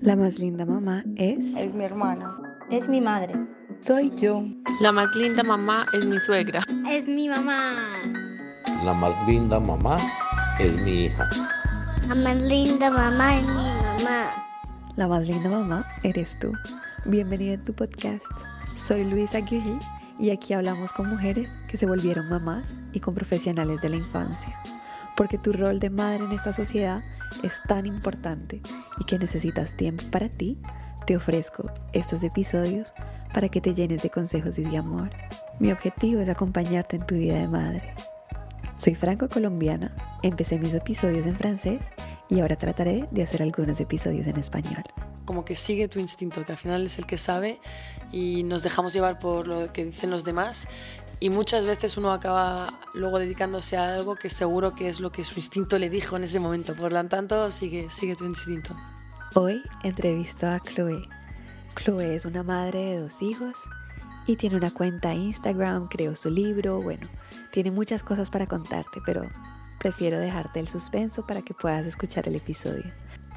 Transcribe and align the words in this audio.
La 0.00 0.14
más 0.14 0.38
linda 0.38 0.66
mamá 0.66 1.02
es... 1.16 1.38
Es 1.56 1.72
mi 1.72 1.84
hermana. 1.84 2.36
Es 2.70 2.86
mi 2.86 3.00
madre. 3.00 3.34
Soy 3.80 4.12
yo. 4.14 4.44
La 4.82 4.92
más 4.92 5.14
linda 5.16 5.42
mamá 5.42 5.86
es 5.94 6.04
mi 6.04 6.20
suegra. 6.20 6.60
Es 6.90 7.08
mi 7.08 7.28
mamá. 7.28 7.74
La 8.84 8.92
más 8.92 9.26
linda 9.26 9.58
mamá 9.58 9.96
es 10.58 10.76
mi 10.76 11.04
hija. 11.04 11.30
La 12.08 12.14
más 12.14 12.36
linda 12.36 12.90
mamá 12.90 13.36
es 13.36 13.42
mi 13.42 13.54
mamá. 13.54 14.30
La 14.96 15.08
más 15.08 15.26
linda 15.28 15.48
mamá 15.48 15.86
eres 16.02 16.38
tú. 16.38 16.52
Bienvenida 17.06 17.54
a 17.54 17.62
tu 17.62 17.72
podcast. 17.72 18.22
Soy 18.74 19.02
Luisa 19.02 19.40
Guiri 19.40 19.78
y 20.18 20.30
aquí 20.30 20.52
hablamos 20.52 20.92
con 20.92 21.08
mujeres 21.08 21.52
que 21.68 21.78
se 21.78 21.86
volvieron 21.86 22.28
mamás 22.28 22.68
y 22.92 23.00
con 23.00 23.14
profesionales 23.14 23.80
de 23.80 23.88
la 23.88 23.96
infancia. 23.96 24.60
Porque 25.16 25.38
tu 25.38 25.52
rol 25.52 25.80
de 25.80 25.90
madre 25.90 26.24
en 26.24 26.32
esta 26.32 26.52
sociedad 26.52 27.02
es 27.42 27.62
tan 27.68 27.86
importante 27.86 28.60
y 28.98 29.04
que 29.04 29.18
necesitas 29.18 29.76
tiempo 29.76 30.04
para 30.10 30.28
ti, 30.28 30.58
te 31.06 31.16
ofrezco 31.16 31.70
estos 31.92 32.22
episodios 32.22 32.92
para 33.32 33.48
que 33.48 33.60
te 33.60 33.74
llenes 33.74 34.02
de 34.02 34.10
consejos 34.10 34.58
y 34.58 34.62
de 34.62 34.76
amor. 34.76 35.10
Mi 35.58 35.72
objetivo 35.72 36.20
es 36.20 36.28
acompañarte 36.28 36.96
en 36.96 37.06
tu 37.06 37.14
vida 37.14 37.38
de 37.38 37.48
madre. 37.48 37.94
Soy 38.76 38.94
franco-colombiana, 38.94 39.90
empecé 40.22 40.58
mis 40.58 40.74
episodios 40.74 41.26
en 41.26 41.34
francés 41.34 41.80
y 42.28 42.40
ahora 42.40 42.56
trataré 42.56 43.06
de 43.10 43.22
hacer 43.22 43.42
algunos 43.42 43.80
episodios 43.80 44.26
en 44.26 44.38
español. 44.38 44.82
Como 45.24 45.44
que 45.44 45.56
sigue 45.56 45.88
tu 45.88 45.98
instinto, 45.98 46.44
que 46.44 46.52
al 46.52 46.58
final 46.58 46.86
es 46.86 46.98
el 46.98 47.06
que 47.06 47.18
sabe 47.18 47.58
y 48.12 48.42
nos 48.44 48.62
dejamos 48.62 48.92
llevar 48.92 49.18
por 49.18 49.48
lo 49.48 49.72
que 49.72 49.84
dicen 49.84 50.10
los 50.10 50.24
demás 50.24 50.68
y 51.18 51.30
muchas 51.30 51.66
veces 51.66 51.96
uno 51.96 52.12
acaba 52.12 52.72
luego 52.94 53.18
dedicándose 53.18 53.76
a 53.76 53.94
algo 53.94 54.16
que 54.16 54.30
seguro 54.30 54.74
que 54.74 54.88
es 54.88 55.00
lo 55.00 55.10
que 55.10 55.24
su 55.24 55.38
instinto 55.38 55.78
le 55.78 55.88
dijo 55.88 56.16
en 56.16 56.24
ese 56.24 56.40
momento. 56.40 56.74
Por 56.74 56.92
lo 56.92 57.04
tanto, 57.06 57.50
sigue, 57.50 57.88
sigue 57.90 58.14
tu 58.14 58.24
instinto. 58.24 58.76
Hoy 59.34 59.62
entrevisto 59.82 60.46
a 60.46 60.60
Chloe. 60.60 61.08
Chloe 61.76 62.14
es 62.14 62.24
una 62.24 62.42
madre 62.42 62.78
de 62.78 63.00
dos 63.00 63.22
hijos 63.22 63.68
y 64.26 64.36
tiene 64.36 64.56
una 64.56 64.72
cuenta 64.72 65.14
Instagram, 65.14 65.88
creó 65.88 66.16
su 66.16 66.30
libro, 66.30 66.82
bueno, 66.82 67.08
tiene 67.50 67.70
muchas 67.70 68.02
cosas 68.02 68.30
para 68.30 68.46
contarte, 68.46 69.00
pero 69.04 69.22
prefiero 69.78 70.18
dejarte 70.18 70.60
el 70.60 70.68
suspenso 70.68 71.26
para 71.26 71.42
que 71.42 71.54
puedas 71.54 71.86
escuchar 71.86 72.26
el 72.28 72.36
episodio. 72.36 72.92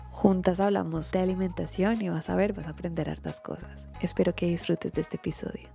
Juntas 0.10 0.60
hablamos 0.60 1.12
de 1.12 1.20
alimentación 1.20 2.02
y 2.02 2.10
vas 2.10 2.30
a 2.30 2.36
ver, 2.36 2.54
vas 2.54 2.66
a 2.66 2.72
aprender 2.72 3.10
hartas 3.10 3.40
cosas. 3.40 3.88
Espero 4.02 4.34
que 4.36 4.48
disfrutes 4.48 4.94
de 4.94 5.02
este 5.02 5.18
episodio. 5.18 5.70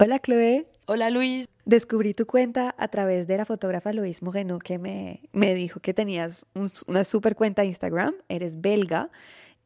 Hola 0.00 0.20
Chloe. 0.20 0.62
Hola 0.86 1.10
Luis. 1.10 1.48
Descubrí 1.64 2.14
tu 2.14 2.24
cuenta 2.24 2.72
a 2.78 2.86
través 2.86 3.26
de 3.26 3.36
la 3.36 3.44
fotógrafa 3.44 3.92
Luis 3.92 4.22
Moreno 4.22 4.60
que 4.60 4.78
me, 4.78 5.28
me 5.32 5.54
dijo 5.54 5.80
que 5.80 5.92
tenías 5.92 6.46
una 6.86 7.02
super 7.02 7.34
cuenta 7.34 7.62
de 7.62 7.68
Instagram, 7.68 8.14
eres 8.28 8.60
belga, 8.60 9.10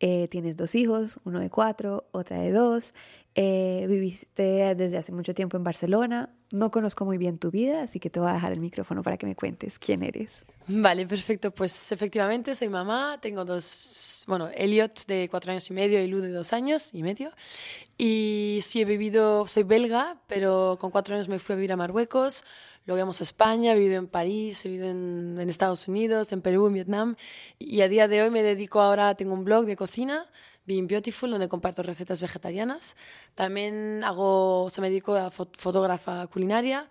eh, 0.01 0.29
tienes 0.29 0.57
dos 0.57 0.75
hijos, 0.75 1.21
uno 1.25 1.39
de 1.39 1.51
cuatro, 1.51 2.09
otra 2.13 2.41
de 2.41 2.51
dos, 2.51 2.95
eh, 3.35 3.87
viviste 3.89 4.75
desde 4.75 4.99
hace 4.99 5.11
mucho 5.13 5.33
tiempo 5.33 5.57
en 5.57 5.65
Barcelona, 5.65 6.31
no 6.51 6.71
conozco 6.71 7.07
muy 7.07 7.17
bien 7.17 7.39
tu 7.39 7.51
vida, 7.51 7.83
así 7.83 7.99
que 7.99 8.11
te 8.11 8.21
voy 8.21 8.29
a 8.29 8.35
dejar 8.35 8.53
el 8.53 8.61
micrófono 8.61 9.03
para 9.03 9.17
que 9.17 9.25
me 9.25 9.35
cuentes 9.35 9.79
quién 9.79 10.03
eres. 10.03 10.45
Vale, 10.67 11.07
perfecto. 11.07 11.51
Pues 11.51 11.93
efectivamente 11.93 12.55
soy 12.55 12.69
mamá, 12.69 13.19
tengo 13.23 13.47
dos, 13.47 14.25
bueno, 14.29 14.51
Elliot 14.55 15.07
de 15.07 15.29
cuatro 15.31 15.51
años 15.51 15.69
y 15.71 15.73
medio 15.73 16.03
y 16.03 16.09
Lu 16.09 16.21
de 16.21 16.31
dos 16.31 16.53
años 16.53 16.91
y 16.93 17.03
medio. 17.03 17.33
Y 17.97 18.61
sí 18.63 18.83
he 18.83 18.85
vivido, 18.85 19.47
soy 19.47 19.63
belga, 19.63 20.19
pero 20.27 20.77
con 20.79 20.91
cuatro 20.91 21.15
años 21.15 21.29
me 21.29 21.39
fui 21.39 21.55
a 21.55 21.57
vivir 21.57 21.73
a 21.73 21.77
Marruecos, 21.77 22.45
luego 22.85 22.99
íbamos 22.99 23.21
a 23.21 23.25
España, 23.25 23.73
he 23.73 23.75
vivido 23.75 23.97
en 23.97 24.09
París, 24.09 24.63
he 24.67 24.69
vivido 24.69 24.91
en, 24.91 25.39
en 25.41 25.49
Estados 25.49 25.89
Unidos, 25.89 26.33
en 26.33 26.43
Perú, 26.43 26.67
en 26.67 26.75
Vietnam. 26.75 27.17
Y 27.59 27.81
a 27.81 27.89
día 27.89 28.09
de 28.09 28.21
hoy 28.21 28.31
me 28.31 28.43
dedico 28.43 28.83
ahora, 28.83 29.15
tengo 29.15 29.33
un 29.33 29.45
blog 29.45 29.65
de 29.65 29.77
cocina 29.77 30.27
Being 30.65 30.87
Beautiful, 30.87 31.31
donde 31.31 31.49
comparto 31.49 31.83
recetas 31.83 32.21
vegetarianas. 32.21 32.97
También 33.35 34.03
hago, 34.05 34.69
se 34.71 34.81
me 34.81 34.89
dedico 34.91 35.15
a 35.15 35.31
fotógrafa 35.31 36.27
culinaria 36.29 36.89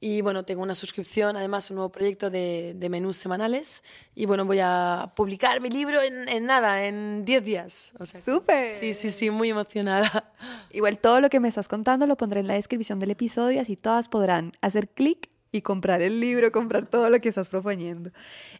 y 0.00 0.20
bueno, 0.20 0.44
tengo 0.44 0.62
una 0.62 0.74
suscripción, 0.74 1.34
además 1.34 1.70
un 1.70 1.76
nuevo 1.76 1.90
proyecto 1.90 2.28
de, 2.28 2.74
de 2.76 2.88
menús 2.90 3.16
semanales 3.16 3.82
y 4.14 4.26
bueno, 4.26 4.44
voy 4.44 4.58
a 4.60 5.12
publicar 5.16 5.62
mi 5.62 5.70
libro 5.70 6.02
en, 6.02 6.28
en 6.28 6.44
nada, 6.44 6.86
en 6.86 7.24
10 7.24 7.44
días. 7.44 7.92
O 7.98 8.04
sea, 8.04 8.20
¡Súper! 8.20 8.68
Sí, 8.68 8.92
sí, 8.92 9.10
sí, 9.10 9.30
muy 9.30 9.48
emocionada. 9.48 10.34
Igual 10.72 10.98
todo 10.98 11.20
lo 11.20 11.30
que 11.30 11.40
me 11.40 11.48
estás 11.48 11.68
contando 11.68 12.06
lo 12.06 12.16
pondré 12.16 12.40
en 12.40 12.48
la 12.48 12.54
descripción 12.54 12.98
del 12.98 13.12
episodio, 13.12 13.62
así 13.62 13.76
todas 13.76 14.08
podrán 14.08 14.52
hacer 14.60 14.90
clic 14.90 15.30
y 15.54 15.62
comprar 15.62 16.02
el 16.02 16.18
libro, 16.18 16.50
comprar 16.50 16.86
todo 16.86 17.08
lo 17.08 17.20
que 17.20 17.28
estás 17.28 17.48
proponiendo. 17.48 18.10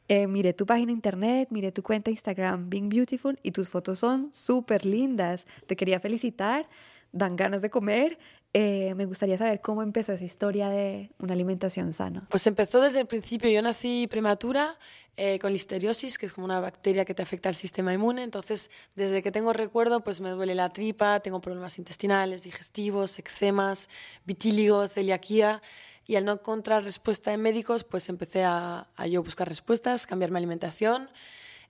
Eh, 0.06 0.28
miré 0.28 0.52
tu 0.52 0.64
página 0.64 0.92
internet, 0.92 1.48
miré 1.50 1.72
tu 1.72 1.82
cuenta 1.82 2.10
Instagram, 2.10 2.70
Being 2.70 2.88
Beautiful, 2.88 3.38
y 3.42 3.50
tus 3.50 3.68
fotos 3.68 3.98
son 3.98 4.32
súper 4.32 4.86
lindas. 4.86 5.44
Te 5.66 5.74
quería 5.74 5.98
felicitar, 5.98 6.68
dan 7.10 7.34
ganas 7.34 7.62
de 7.62 7.70
comer. 7.70 8.18
Eh, 8.52 8.94
me 8.94 9.06
gustaría 9.06 9.36
saber 9.36 9.60
cómo 9.60 9.82
empezó 9.82 10.12
esa 10.12 10.24
historia 10.24 10.68
de 10.68 11.10
una 11.18 11.32
alimentación 11.32 11.92
sana. 11.92 12.28
Pues 12.30 12.46
empezó 12.46 12.80
desde 12.80 13.00
el 13.00 13.06
principio. 13.06 13.50
Yo 13.50 13.60
nací 13.60 14.06
prematura 14.06 14.78
eh, 15.16 15.40
con 15.40 15.52
listeriosis, 15.52 16.16
que 16.16 16.26
es 16.26 16.32
como 16.32 16.44
una 16.44 16.60
bacteria 16.60 17.04
que 17.04 17.14
te 17.14 17.22
afecta 17.22 17.48
al 17.48 17.56
sistema 17.56 17.92
inmune. 17.92 18.22
Entonces, 18.22 18.70
desde 18.94 19.20
que 19.20 19.32
tengo 19.32 19.52
recuerdo, 19.52 20.04
pues 20.04 20.20
me 20.20 20.30
duele 20.30 20.54
la 20.54 20.68
tripa, 20.68 21.18
tengo 21.18 21.40
problemas 21.40 21.76
intestinales, 21.78 22.44
digestivos, 22.44 23.18
eczemas, 23.18 23.88
vitíligo, 24.24 24.86
celiaquía 24.86 25.60
y 26.06 26.16
al 26.16 26.24
no 26.24 26.32
encontrar 26.32 26.84
respuesta 26.84 27.32
en 27.32 27.40
médicos, 27.40 27.84
pues 27.84 28.08
empecé 28.08 28.44
a, 28.44 28.86
yo 29.08 29.22
buscar 29.22 29.48
respuestas, 29.48 30.06
cambiar 30.06 30.30
mi 30.30 30.38
alimentación. 30.38 31.08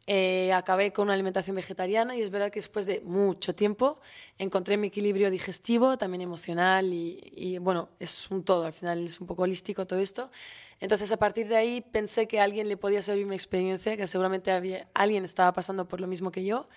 Eh, 0.07 0.53
acabé 0.53 0.93
con 0.93 1.05
una 1.05 1.15
alimentación 1.15 1.57
vegetariana 1.57 2.15
y 2.15 2.21
es 2.21 2.29
verdad 2.29 2.51
que 2.51 2.59
después 2.59 2.85
de 2.85 3.01
mucho 3.01 3.55
tiempo 3.55 4.01
encontré 4.37 4.77
mi 4.77 4.89
equilibrio 4.89 5.31
digestivo, 5.31 5.97
también 5.97 6.21
emocional 6.21 6.93
y, 6.93 7.57
bueno, 7.59 7.89
es 7.99 8.31
un 8.31 8.45
todo, 8.45 8.67
al 8.67 8.75
final 8.75 9.07
es 9.07 9.19
un 9.19 9.27
poco 9.27 9.45
holístico 9.45 9.87
todo 9.87 10.01
esto. 10.01 10.31
Entonces 10.79 11.11
a 11.11 11.17
partir 11.17 11.49
de 11.49 11.57
ahí 11.57 11.81
pensé 11.81 12.29
que 12.29 12.39
alguien 12.39 12.69
le 12.69 12.77
podía 12.77 13.01
servir 13.01 13.25
mi 13.25 13.35
experiencia, 13.35 13.97
que 13.97 14.07
seguramente 14.07 14.51
había, 14.51 14.89
alguien 14.93 15.25
estaba 15.25 15.55
pasando 15.55 15.89
por 15.89 16.03
lo 16.03 16.07
mismo 16.07 16.31
que 16.31 16.45
yo. 16.45 16.69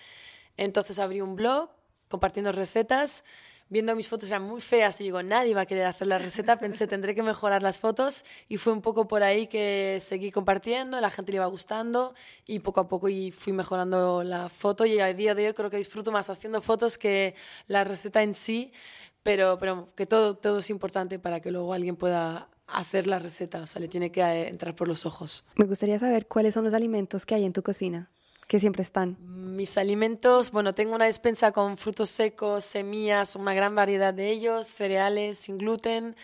Entonces 0.56 0.98
abrí 0.98 1.20
un 1.20 1.36
blog 1.36 1.70
compartiendo 2.08 2.54
recetas 2.54 3.26
viendo 3.70 3.96
mis 3.96 4.08
fotos 4.08 4.30
eran 4.30 4.44
muy 4.44 4.62
feas 4.62 5.00
y 5.02 5.06
digo, 5.06 5.22
nadie 5.24 5.54
va 5.54 5.62
a 5.62 5.66
querer 5.66 5.86
hacer 5.86 6.08
la 6.08 6.18
receta, 6.18 6.60
pensé, 6.60 6.88
tendré 6.88 7.16
que 7.16 7.24
mejorar 7.24 7.62
las 7.62 7.80
fotos 7.80 8.24
y 8.48 8.58
fue 8.58 8.74
un 8.74 8.82
poco 8.82 9.08
por 9.08 9.24
ahí 9.24 9.48
que 9.48 10.00
seguí 10.02 10.32
compartiendo, 10.32 11.00
la 11.02 11.10
gente 11.10 11.32
le 11.32 11.38
iba 11.38 11.46
gustando 11.46 12.14
y 12.48 12.60
poco 12.60 12.82
a 12.82 12.88
poco 12.88 13.08
fui 13.32 13.54
mejorando 13.54 14.24
la 14.24 14.50
foto. 14.50 14.86
Y 14.86 15.00
a 15.00 15.14
día 15.14 15.36
de 15.36 15.48
hoy 15.48 15.54
creo 15.54 15.70
que 15.70 15.78
disfruto 15.78 16.12
más 16.12 16.30
haciendo 16.30 16.62
fotos 16.62 16.98
que 16.98 17.36
la 17.68 17.84
receta 17.84 18.24
en 18.24 18.36
sí, 18.36 18.72
pero, 19.24 19.58
pero 19.60 19.94
que 19.96 20.06
todo, 20.06 20.38
todo 20.38 20.60
es 20.60 20.70
importante 20.70 21.20
para 21.20 21.40
que 21.40 21.52
luego 21.52 21.74
alguien 21.74 21.96
pueda 21.96 22.50
hacer 22.68 23.08
la 23.08 23.20
receta, 23.20 23.62
o 23.62 23.68
sea, 23.68 23.82
le 23.82 23.88
tiene 23.88 24.12
que 24.12 24.22
eh, 24.22 24.48
entrar 24.50 24.76
por 24.76 24.88
los 24.88 25.06
ojos. 25.06 25.46
Me 25.56 25.66
gustaría 25.66 25.98
saber 26.00 26.28
cuáles 26.28 26.54
son 26.54 26.66
los 26.66 26.74
alimentos 26.74 27.26
que 27.26 27.36
hay 27.36 27.46
en 27.46 27.54
tu 27.54 27.64
cocina 27.64 28.10
que 28.48 28.60
siempre 28.60 28.82
están? 28.82 29.18
Mis 29.56 29.78
alimentos, 29.78 30.52
bueno, 30.52 30.74
tengo 30.74 30.96
una 30.96 31.06
despensa 31.06 31.52
con 31.52 31.78
frutos 31.78 32.10
secos, 32.10 32.64
semillas, 32.64 33.36
una 33.36 33.54
gran 33.54 33.76
variedad 33.76 34.14
de 34.14 34.30
ellos, 34.30 34.68
cereales 34.68 35.38
sin 35.38 35.58
gluten, 35.58 36.16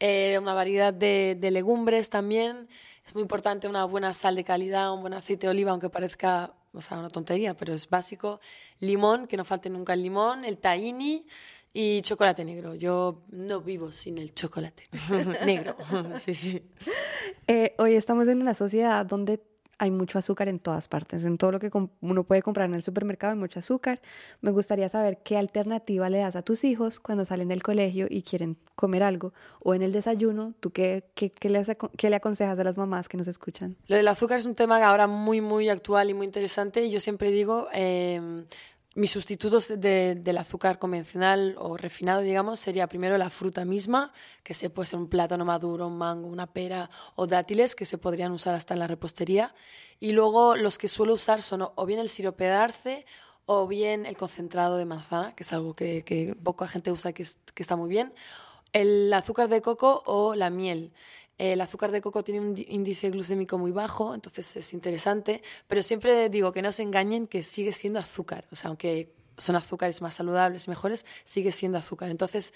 eh, 0.00 0.38
una 0.40 0.54
variedad 0.54 0.92
de, 0.92 1.36
de, 1.38 1.50
legumbres 1.50 2.10
también. 2.10 2.68
Es 3.06 3.14
muy 3.14 3.22
importante 3.22 3.68
una 3.68 3.84
buena 3.84 4.12
sal 4.14 4.34
de 4.36 4.44
calidad, 4.44 4.92
un 4.92 5.00
buen 5.02 5.14
aceite 5.14 5.46
de 5.46 5.50
oliva, 5.52 5.70
aunque 5.70 5.88
parezca 5.88 6.52
o 6.72 6.80
sea, 6.80 6.98
una 6.98 7.10
tontería, 7.10 7.54
pero 7.54 7.74
es 7.74 7.88
básico. 7.88 8.40
Limón, 8.80 9.26
que 9.26 9.36
no 9.36 9.44
falte 9.44 9.70
nunca 9.70 9.94
el 9.94 10.02
limón, 10.02 10.44
el 10.44 10.58
tahini 10.58 11.26
y 11.72 12.02
chocolate 12.02 12.44
negro. 12.44 12.74
Yo 12.74 13.22
no 13.30 13.60
vivo 13.60 13.92
sin 13.92 14.18
el 14.18 14.34
chocolate 14.34 14.84
negro. 15.44 15.76
sí, 16.18 16.34
sí. 16.34 16.62
Eh, 17.46 17.74
hoy 17.78 17.94
estamos 17.94 18.28
en 18.28 18.40
una 18.40 18.54
sociedad 18.54 19.04
donde 19.06 19.40
hay 19.78 19.90
mucho 19.90 20.18
azúcar 20.18 20.48
en 20.48 20.58
todas 20.58 20.88
partes. 20.88 21.24
En 21.24 21.38
todo 21.38 21.52
lo 21.52 21.60
que 21.60 21.70
uno 22.00 22.24
puede 22.24 22.42
comprar 22.42 22.68
en 22.68 22.74
el 22.74 22.82
supermercado 22.82 23.32
hay 23.32 23.38
mucho 23.38 23.60
azúcar. 23.60 24.00
Me 24.40 24.50
gustaría 24.50 24.88
saber 24.88 25.18
qué 25.22 25.36
alternativa 25.36 26.10
le 26.10 26.18
das 26.18 26.36
a 26.36 26.42
tus 26.42 26.64
hijos 26.64 27.00
cuando 27.00 27.24
salen 27.24 27.48
del 27.48 27.62
colegio 27.62 28.06
y 28.10 28.22
quieren 28.22 28.56
comer 28.74 29.02
algo. 29.02 29.32
O 29.60 29.74
en 29.74 29.82
el 29.82 29.92
desayuno, 29.92 30.54
¿tú 30.60 30.70
qué, 30.70 31.04
qué, 31.14 31.30
qué, 31.30 31.48
le, 31.48 31.64
le, 31.64 32.16
aconsejas 32.16 32.58
a 32.58 32.64
las 32.64 32.76
mamás 32.76 33.08
que 33.08 33.16
nos 33.16 33.28
escuchan? 33.28 33.76
Lo 33.86 33.96
del 33.96 34.08
azúcar 34.08 34.38
es 34.40 34.46
un 34.46 34.54
tema 34.54 34.78
ahora 34.84 35.06
muy, 35.06 35.40
muy 35.40 35.68
actual 35.68 36.10
y 36.10 36.14
muy 36.14 36.26
interesante. 36.26 36.84
Y 36.84 36.90
yo 36.90 37.00
siempre 37.00 37.30
digo, 37.30 37.68
eh, 37.72 38.44
mis 38.98 39.12
sustitutos 39.12 39.68
del 39.68 40.38
azúcar 40.38 40.80
convencional 40.80 41.54
o 41.58 41.76
refinado, 41.76 42.20
digamos, 42.20 42.58
sería 42.58 42.88
primero 42.88 43.16
la 43.16 43.30
fruta 43.30 43.64
misma, 43.64 44.12
que 44.42 44.54
se 44.54 44.70
puede 44.70 44.88
ser 44.88 44.98
un 44.98 45.08
plátano 45.08 45.44
maduro, 45.44 45.86
un 45.86 45.96
mango, 45.96 46.26
una 46.26 46.48
pera 46.48 46.90
o 47.14 47.28
dátiles, 47.28 47.76
que 47.76 47.86
se 47.86 47.96
podrían 47.96 48.32
usar 48.32 48.56
hasta 48.56 48.74
en 48.74 48.80
la 48.80 48.88
repostería. 48.88 49.54
Y 50.00 50.10
luego 50.10 50.56
los 50.56 50.78
que 50.78 50.88
suelo 50.88 51.14
usar 51.14 51.42
son 51.42 51.62
o 51.72 51.86
bien 51.86 52.00
el 52.00 52.08
sirope 52.08 52.44
de 52.44 52.50
arce 52.50 53.06
o 53.46 53.68
bien 53.68 54.04
el 54.04 54.16
concentrado 54.16 54.76
de 54.76 54.84
manzana, 54.84 55.32
que 55.36 55.44
es 55.44 55.52
algo 55.52 55.74
que, 55.74 56.36
poca 56.42 56.66
gente 56.66 56.90
usa 56.90 57.12
que, 57.12 57.24
que 57.54 57.62
está 57.62 57.76
muy 57.76 57.88
bien, 57.88 58.12
el 58.72 59.12
azúcar 59.12 59.48
de 59.48 59.62
coco 59.62 60.02
o 60.06 60.34
la 60.34 60.50
miel. 60.50 60.92
El 61.38 61.60
azúcar 61.60 61.92
de 61.92 62.00
coco 62.00 62.24
tiene 62.24 62.40
un 62.40 62.54
índice 62.66 63.10
glucémico 63.10 63.56
muy 63.58 63.70
bajo, 63.70 64.14
entonces 64.14 64.56
es 64.56 64.74
interesante, 64.74 65.42
pero 65.68 65.82
siempre 65.82 66.28
digo 66.28 66.52
que 66.52 66.62
no 66.62 66.72
se 66.72 66.82
engañen 66.82 67.28
que 67.28 67.44
sigue 67.44 67.72
siendo 67.72 68.00
azúcar, 68.00 68.46
o 68.50 68.56
sea, 68.56 68.68
aunque 68.68 69.12
son 69.38 69.56
azúcares 69.56 70.02
más 70.02 70.14
saludables 70.14 70.66
y 70.66 70.70
mejores, 70.70 71.06
sigue 71.24 71.52
siendo 71.52 71.78
azúcar. 71.78 72.10
Entonces, 72.10 72.52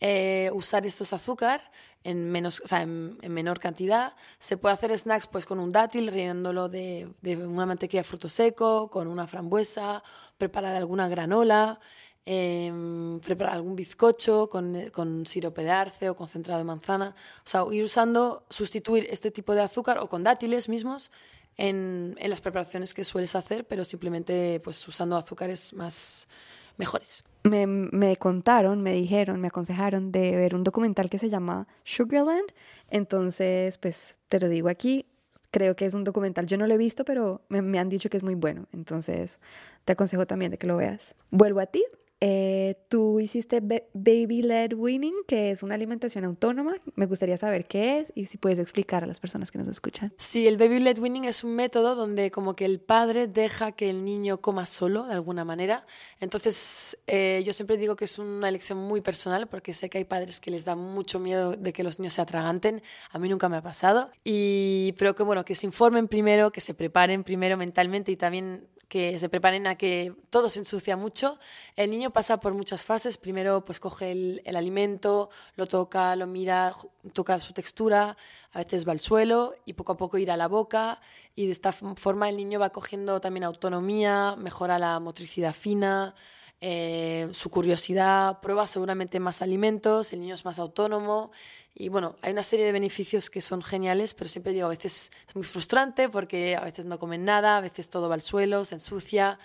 eh, 0.00 0.50
usar 0.54 0.86
estos 0.86 1.12
azúcar 1.12 1.70
en, 2.04 2.30
menos, 2.30 2.60
o 2.64 2.66
sea, 2.66 2.82
en, 2.82 3.18
menor 3.28 3.60
cantidad. 3.60 4.14
Se 4.38 4.56
puede 4.56 4.74
hacer 4.74 4.96
snacks 4.98 5.26
pues, 5.26 5.46
con 5.46 5.60
un 5.60 5.70
dátil, 5.70 6.08
rellenándolo 6.08 6.68
de, 6.68 7.08
una 7.22 7.66
mantequilla 7.66 8.02
fruto 8.02 8.28
seco, 8.28 8.88
con 8.88 9.06
una 9.08 9.26
frambuesa, 9.26 10.02
preparar 10.38 10.74
alguna 10.74 11.08
granola. 11.08 11.78
Em, 12.24 13.18
preparar 13.18 13.54
algún 13.54 13.74
bizcocho 13.74 14.48
con, 14.48 14.90
con, 14.92 15.26
sirope 15.26 15.64
de 15.64 15.70
arce 15.70 16.08
o 16.08 16.14
concentrado 16.14 16.58
de 16.58 16.64
manzana. 16.64 17.16
O 17.44 17.48
sea, 17.48 17.64
ir 17.72 17.82
usando, 17.82 18.44
sustituir 18.48 19.08
este 19.10 19.32
tipo 19.32 19.56
de 19.56 19.62
azúcar 19.62 19.98
o 19.98 20.08
con 20.08 20.22
dátiles 20.22 20.68
mismos 20.68 21.10
en, 21.56 22.14
en 22.18 22.30
las 22.30 22.40
preparaciones 22.40 22.94
que 22.94 23.04
sueles 23.04 23.34
hacer, 23.34 23.66
pero 23.66 23.84
simplemente 23.84 24.60
pues 24.62 24.86
usando 24.86 25.16
azúcares 25.16 25.74
más 25.74 26.28
mejores. 26.76 27.24
Me, 27.42 27.66
me, 27.66 28.16
contaron, 28.16 28.82
me 28.82 28.92
dijeron, 28.92 29.40
me 29.40 29.48
aconsejaron 29.48 30.12
de 30.12 30.36
ver 30.36 30.54
un 30.54 30.62
documental 30.62 31.10
que 31.10 31.18
se 31.18 31.28
llama 31.28 31.66
Sugarland. 31.82 32.52
Entonces, 32.88 33.78
pues 33.78 34.14
te 34.28 34.38
lo 34.38 34.48
digo 34.48 34.68
aquí. 34.68 35.06
Creo 35.50 35.74
que 35.74 35.86
es 35.86 35.94
un 35.94 36.04
documental, 36.04 36.46
yo 36.46 36.56
no 36.56 36.68
lo 36.68 36.74
he 36.74 36.78
visto, 36.78 37.04
pero 37.04 37.42
me, 37.48 37.62
me 37.62 37.80
han 37.80 37.88
dicho 37.88 38.08
que 38.08 38.16
es 38.16 38.22
muy 38.22 38.36
bueno. 38.36 38.68
Entonces, 38.72 39.40
te 39.84 39.92
aconsejo 39.92 40.24
también 40.24 40.52
de 40.52 40.58
que 40.58 40.68
lo 40.68 40.76
veas. 40.76 41.14
Vuelvo 41.30 41.58
a 41.58 41.66
ti. 41.66 41.84
Eh, 42.24 42.76
tú 42.86 43.18
hiciste 43.18 43.58
Baby 43.60 44.42
Led 44.42 44.74
Winning, 44.74 45.24
que 45.26 45.50
es 45.50 45.64
una 45.64 45.74
alimentación 45.74 46.24
autónoma. 46.24 46.76
Me 46.94 47.06
gustaría 47.06 47.36
saber 47.36 47.66
qué 47.66 47.98
es 47.98 48.12
y 48.14 48.26
si 48.26 48.38
puedes 48.38 48.60
explicar 48.60 49.02
a 49.02 49.08
las 49.08 49.18
personas 49.18 49.50
que 49.50 49.58
nos 49.58 49.66
escuchan. 49.66 50.14
Sí, 50.18 50.46
el 50.46 50.56
Baby 50.56 50.78
Led 50.78 51.00
Winning 51.00 51.24
es 51.24 51.42
un 51.42 51.56
método 51.56 51.96
donde 51.96 52.30
como 52.30 52.54
que 52.54 52.64
el 52.64 52.78
padre 52.78 53.26
deja 53.26 53.72
que 53.72 53.90
el 53.90 54.04
niño 54.04 54.40
coma 54.40 54.66
solo, 54.66 55.06
de 55.06 55.14
alguna 55.14 55.44
manera. 55.44 55.84
Entonces, 56.20 56.96
eh, 57.08 57.42
yo 57.44 57.52
siempre 57.52 57.76
digo 57.76 57.96
que 57.96 58.04
es 58.04 58.16
una 58.20 58.48
elección 58.48 58.78
muy 58.78 59.00
personal 59.00 59.48
porque 59.48 59.74
sé 59.74 59.90
que 59.90 59.98
hay 59.98 60.04
padres 60.04 60.38
que 60.38 60.52
les 60.52 60.64
da 60.64 60.76
mucho 60.76 61.18
miedo 61.18 61.56
de 61.56 61.72
que 61.72 61.82
los 61.82 61.98
niños 61.98 62.12
se 62.12 62.20
atraganten. 62.20 62.82
A 63.10 63.18
mí 63.18 63.28
nunca 63.28 63.48
me 63.48 63.56
ha 63.56 63.62
pasado. 63.62 64.12
Y, 64.22 64.94
pero 64.96 65.16
que 65.16 65.24
bueno, 65.24 65.44
que 65.44 65.56
se 65.56 65.66
informen 65.66 66.06
primero, 66.06 66.52
que 66.52 66.60
se 66.60 66.72
preparen 66.72 67.24
primero 67.24 67.56
mentalmente 67.56 68.12
y 68.12 68.16
también 68.16 68.68
que 68.92 69.18
se 69.18 69.30
preparen 69.30 69.66
a 69.66 69.76
que 69.76 70.12
todo 70.28 70.50
se 70.50 70.58
ensucia 70.58 70.98
mucho. 70.98 71.38
El 71.76 71.90
niño 71.90 72.10
pasa 72.10 72.40
por 72.40 72.52
muchas 72.52 72.84
fases. 72.84 73.16
Primero, 73.16 73.64
pues 73.64 73.80
coge 73.80 74.12
el, 74.12 74.54
alimento, 74.54 75.30
lo 75.56 75.66
toca, 75.66 76.14
lo 76.14 76.26
mira, 76.26 76.74
toca 77.14 77.40
su 77.40 77.54
textura, 77.54 78.18
a 78.52 78.58
veces 78.58 78.86
va 78.86 78.92
al 78.92 79.00
suelo 79.00 79.54
y 79.64 79.72
poco 79.72 79.92
a 79.92 79.96
poco 79.96 80.18
irá 80.18 80.34
a 80.34 80.36
la 80.36 80.46
boca. 80.46 81.00
Y 81.34 81.46
de 81.46 81.52
esta 81.52 81.72
forma 81.72 82.28
el 82.28 82.36
niño 82.36 82.60
va 82.60 82.68
cogiendo 82.68 83.18
también 83.18 83.44
autonomía, 83.44 84.36
mejora 84.36 84.78
la 84.78 85.00
motricidad 85.00 85.54
fina, 85.54 86.14
eh, 86.60 87.30
su 87.32 87.48
curiosidad, 87.48 88.40
prueba 88.40 88.66
seguramente 88.66 89.20
más 89.20 89.40
alimentos, 89.40 90.12
el 90.12 90.20
niño 90.20 90.34
es 90.34 90.44
más 90.44 90.58
autónomo 90.58 91.32
y 91.74 91.88
bueno, 91.88 92.16
hay 92.20 92.32
una 92.32 92.42
serie 92.42 92.66
de 92.66 92.72
beneficios 92.72 93.30
que 93.30 93.40
son 93.40 93.62
geniales, 93.62 94.12
pero 94.14 94.28
siempre 94.28 94.52
digo, 94.52 94.66
a 94.66 94.70
veces 94.70 95.10
es 95.26 95.34
muy 95.34 95.44
frustrante 95.44 96.08
porque 96.08 96.54
a 96.54 96.64
veces 96.64 96.84
no 96.84 96.98
comen 96.98 97.24
nada, 97.24 97.56
a 97.56 97.60
veces 97.60 97.88
todo 97.88 98.08
va 98.08 98.14
al 98.14 98.22
suelo, 98.22 98.64
se 98.64 98.74
ensucia. 98.74 99.38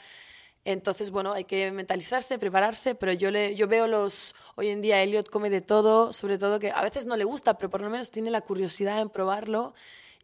Entonces, 0.65 1.11
bueno, 1.11 1.31
hay 1.31 1.45
que 1.45 1.71
mentalizarse, 1.71 2.37
prepararse, 2.37 2.93
pero 2.95 3.13
yo, 3.13 3.31
le, 3.31 3.55
yo 3.55 3.69
veo 3.69 3.87
los... 3.87 4.35
Hoy 4.55 4.67
en 4.67 4.81
día 4.81 5.01
Elliot 5.01 5.29
come 5.29 5.49
de 5.49 5.61
todo, 5.61 6.11
sobre 6.11 6.37
todo 6.37 6.59
que 6.59 6.71
a 6.71 6.81
veces 6.81 7.05
no 7.05 7.15
le 7.15 7.23
gusta, 7.23 7.57
pero 7.57 7.69
por 7.69 7.79
lo 7.79 7.89
menos 7.89 8.11
tiene 8.11 8.29
la 8.29 8.41
curiosidad 8.41 8.99
en 8.99 9.09
probarlo 9.09 9.73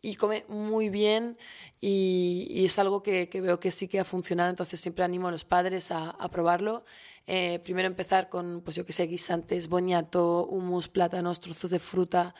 y 0.01 0.15
come 0.15 0.43
muy 0.49 0.89
bien 0.89 1.37
y, 1.79 2.65
es 2.65 2.77
algo 2.77 3.01
que, 3.01 3.29
veo 3.31 3.61
que 3.61 3.71
sí 3.71 3.87
que 3.87 4.01
ha 4.01 4.03
funcionado, 4.03 4.49
entonces 4.49 4.81
siempre 4.81 5.05
animo 5.05 5.29
a 5.29 5.31
los 5.31 5.45
padres 5.45 5.91
a, 5.91 6.09
a 6.09 6.29
probarlo 6.29 6.83
eh, 7.25 7.59
primero 7.63 7.87
empezar 7.87 8.29
con, 8.29 8.61
pues 8.61 8.75
yo 8.75 8.85
que 8.85 8.93
sé, 8.93 9.07
guisantes, 9.07 9.67
boniato, 9.67 10.45
humus, 10.45 10.87
plátanos, 10.87 11.39
trozos 11.39 11.71
de 11.71 11.79
fruta. 11.79 12.35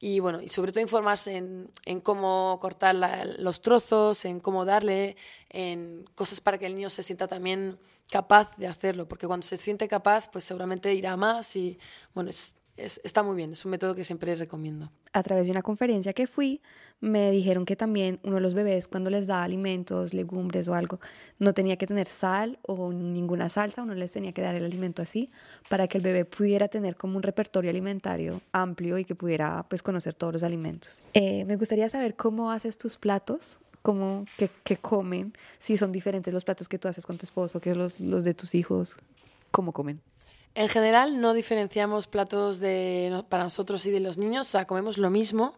Y 0.00 0.20
bueno, 0.20 0.40
y 0.40 0.48
sobre 0.48 0.70
todo 0.70 0.80
informarse 0.80 1.36
en, 1.36 2.00
cómo 2.02 2.56
cortar 2.60 2.94
los 3.38 3.60
trozos, 3.60 4.24
en 4.24 4.38
cómo 4.38 4.64
darle, 4.64 5.16
en 5.48 6.04
cosas 6.14 6.40
para 6.40 6.56
que 6.56 6.66
el 6.66 6.76
niño 6.76 6.88
se 6.88 7.02
sienta 7.02 7.26
también 7.26 7.80
capaz 8.08 8.56
de 8.56 8.68
hacerlo, 8.68 9.08
porque 9.08 9.26
cuando 9.26 9.44
se 9.44 9.56
siente 9.56 9.88
capaz, 9.88 10.30
pues 10.30 10.44
seguramente 10.44 10.94
irá 10.94 11.16
más 11.16 11.56
y 11.56 11.78
bueno, 12.14 12.30
está 12.78 13.22
muy 13.22 13.36
bien, 13.36 13.52
es 13.52 13.64
un 13.64 13.70
método 13.70 13.94
que 13.94 14.04
siempre 14.04 14.34
recomiendo. 14.34 14.90
A 15.12 15.22
través 15.22 15.46
de 15.46 15.50
una 15.50 15.62
conferencia 15.62 16.12
que 16.12 16.26
fui, 16.26 16.60
me 17.00 17.30
dijeron 17.30 17.64
que 17.64 17.76
también 17.76 18.18
uno 18.22 18.36
de 18.36 18.40
los 18.40 18.54
bebés 18.54 18.88
cuando 18.88 19.10
les 19.10 19.26
da 19.26 19.42
alimentos, 19.42 20.14
legumbres 20.14 20.68
o 20.68 20.74
algo, 20.74 21.00
no 21.38 21.54
tenía 21.54 21.76
que 21.76 21.86
tener 21.86 22.06
sal 22.06 22.58
o 22.62 22.92
ninguna 22.92 23.48
salsa, 23.48 23.82
uno 23.82 23.94
les 23.94 24.12
tenía 24.12 24.32
que 24.32 24.42
dar 24.42 24.54
el 24.54 24.64
alimento 24.64 25.02
así 25.02 25.30
para 25.68 25.86
que 25.86 25.98
el 25.98 26.04
bebé 26.04 26.24
pudiera 26.24 26.68
tener 26.68 26.96
como 26.96 27.16
un 27.16 27.22
repertorio 27.22 27.70
alimentario 27.70 28.40
amplio 28.52 28.98
y 28.98 29.04
que 29.04 29.14
pudiera 29.14 29.64
pues 29.68 29.82
conocer 29.82 30.14
todos 30.14 30.32
los 30.32 30.42
alimentos. 30.42 31.02
Eh, 31.14 31.44
me 31.44 31.56
gustaría 31.56 31.88
saber 31.88 32.16
cómo 32.16 32.50
haces 32.50 32.78
tus 32.78 32.96
platos, 32.96 33.58
cómo, 33.82 34.24
qué, 34.36 34.50
qué, 34.64 34.76
comen, 34.76 35.32
si 35.58 35.76
son 35.76 35.92
diferentes 35.92 36.34
los 36.34 36.44
platos 36.44 36.68
que 36.68 36.78
tú 36.78 36.88
haces 36.88 37.06
con 37.06 37.16
tu 37.16 37.26
esposo 37.26 37.60
que 37.60 37.74
los, 37.74 38.00
los 38.00 38.24
de 38.24 38.34
tus 38.34 38.54
hijos, 38.54 38.96
cómo 39.50 39.72
comen. 39.72 40.00
En 40.54 40.68
general 40.68 41.20
no 41.20 41.34
diferenciamos 41.34 42.06
platos 42.06 42.58
de, 42.58 43.24
para 43.28 43.44
nosotros 43.44 43.84
y 43.86 43.90
de 43.90 44.00
los 44.00 44.18
niños, 44.18 44.48
o 44.48 44.50
sea, 44.50 44.66
comemos 44.66 44.98
lo 44.98 45.10
mismo. 45.10 45.54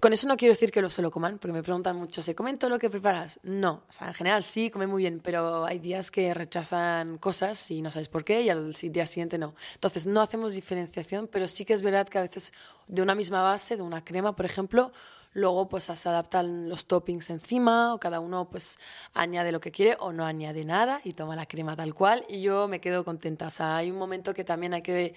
Con 0.00 0.12
eso 0.12 0.28
no 0.28 0.36
quiero 0.36 0.52
decir 0.52 0.70
que 0.70 0.82
lo 0.82 0.90
se 0.90 1.00
lo 1.00 1.10
coman, 1.10 1.38
porque 1.38 1.54
me 1.54 1.62
preguntan 1.62 1.96
mucho, 1.96 2.22
¿se 2.22 2.34
comen 2.34 2.58
todo 2.58 2.68
lo 2.68 2.78
que 2.78 2.90
preparas? 2.90 3.40
No, 3.42 3.84
o 3.88 3.92
sea, 3.92 4.08
en 4.08 4.14
general 4.14 4.44
sí, 4.44 4.68
comen 4.68 4.90
muy 4.90 5.04
bien, 5.04 5.20
pero 5.24 5.64
hay 5.64 5.78
días 5.78 6.10
que 6.10 6.34
rechazan 6.34 7.16
cosas 7.16 7.70
y 7.70 7.80
no 7.80 7.90
sabes 7.90 8.08
por 8.08 8.24
qué 8.24 8.42
y 8.42 8.50
al 8.50 8.72
día 8.72 9.06
siguiente 9.06 9.38
no. 9.38 9.54
Entonces 9.74 10.06
no 10.06 10.20
hacemos 10.20 10.52
diferenciación, 10.52 11.26
pero 11.26 11.48
sí 11.48 11.64
que 11.64 11.72
es 11.72 11.80
verdad 11.80 12.06
que 12.06 12.18
a 12.18 12.22
veces 12.22 12.52
de 12.86 13.00
una 13.00 13.14
misma 13.14 13.42
base, 13.42 13.76
de 13.76 13.82
una 13.82 14.04
crema, 14.04 14.36
por 14.36 14.44
ejemplo, 14.44 14.92
Luego 15.34 15.68
pues 15.68 15.84
se 15.84 16.08
adaptan 16.08 16.68
los 16.68 16.86
toppings 16.86 17.28
encima 17.28 17.92
o 17.92 17.98
cada 17.98 18.20
uno 18.20 18.48
pues 18.48 18.78
añade 19.12 19.50
lo 19.50 19.60
que 19.60 19.72
quiere 19.72 19.96
o 19.98 20.12
no 20.12 20.24
añade 20.24 20.64
nada 20.64 21.00
y 21.04 21.12
toma 21.12 21.34
la 21.34 21.46
crema 21.46 21.74
tal 21.74 21.92
cual 21.92 22.24
y 22.28 22.40
yo 22.40 22.68
me 22.68 22.80
quedo 22.80 23.04
contenta. 23.04 23.48
O 23.48 23.50
sea, 23.50 23.76
hay 23.76 23.90
un 23.90 23.98
momento 23.98 24.32
que 24.32 24.44
también 24.44 24.74
hay 24.74 24.82
que 24.82 25.14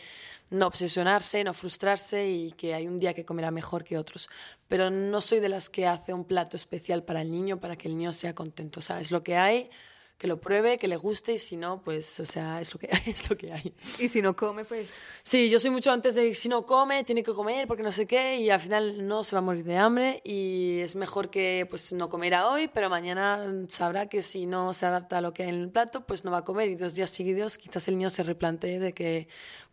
no 0.49 0.65
obsesionarse, 0.65 1.43
no 1.43 1.53
frustrarse 1.53 2.27
y 2.27 2.51
que 2.53 2.73
hay 2.73 2.87
un 2.87 2.97
día 2.97 3.13
que 3.13 3.25
comerá 3.25 3.51
mejor 3.51 3.83
que 3.83 3.97
otros. 3.97 4.27
Pero 4.67 4.89
no 4.89 5.21
soy 5.21 5.39
de 5.39 5.49
las 5.49 5.69
que 5.69 5.85
hace 5.85 6.13
un 6.13 6.25
plato 6.25 6.57
especial 6.57 7.03
para 7.03 7.21
el 7.21 7.31
niño 7.31 7.59
para 7.59 7.75
que 7.75 7.87
el 7.87 7.95
niño 7.95 8.11
sea 8.11 8.33
contento. 8.33 8.79
O 8.79 8.83
sea, 8.83 8.99
es 8.99 9.11
lo 9.11 9.23
que 9.23 9.37
hay 9.37 9.69
que 10.17 10.27
lo 10.27 10.41
pruebe, 10.41 10.77
que 10.77 10.87
le 10.87 10.97
guste 10.97 11.33
y 11.33 11.37
si 11.37 11.57
no, 11.57 11.81
pues, 11.83 12.19
o 12.19 12.25
sea, 12.25 12.59
es 12.59 12.73
lo 12.73 12.79
que 12.79 12.89
hay, 12.91 13.01
es 13.11 13.29
lo 13.29 13.37
que 13.37 13.53
hay. 13.53 13.73
Y 13.99 14.09
si 14.09 14.21
no 14.21 14.35
come, 14.35 14.65
pues... 14.65 14.89
Sí, 15.21 15.49
yo 15.49 15.59
soy 15.59 15.69
mucho 15.69 15.91
antes 15.91 16.15
de 16.15 16.33
si 16.33 16.49
no 16.49 16.65
come, 16.65 17.03
tiene 17.03 17.21
que 17.21 17.33
comer 17.33 17.67
porque 17.67 17.83
no 17.83 17.91
sé 17.91 18.07
qué 18.07 18.37
y 18.37 18.49
al 18.49 18.61
final 18.61 19.07
no 19.07 19.23
se 19.23 19.35
va 19.35 19.39
a 19.39 19.41
morir 19.41 19.63
de 19.65 19.77
hambre 19.77 20.21
y 20.23 20.79
es 20.79 20.95
mejor 20.95 21.29
que 21.29 21.67
pues 21.69 21.91
no 21.93 22.09
comerá 22.09 22.49
hoy, 22.49 22.69
pero 22.73 22.89
mañana 22.89 23.45
sabrá 23.69 24.07
que 24.07 24.21
si 24.21 24.45
no 24.45 24.73
se 24.73 24.85
adapta 24.85 25.19
a 25.19 25.21
lo 25.21 25.33
que 25.33 25.43
hay 25.43 25.49
en 25.49 25.55
el 25.55 25.69
plato, 25.69 26.01
pues 26.01 26.23
no 26.23 26.31
va 26.31 26.39
a 26.39 26.45
comer 26.45 26.69
y 26.69 26.75
dos 26.75 26.95
días 26.95 27.09
seguidos 27.09 27.57
quizás 27.57 27.87
el 27.87 27.97
niño 27.97 28.09
se 28.09 28.23
replantee 28.23 28.79
de 28.79 28.93
que 28.93 29.27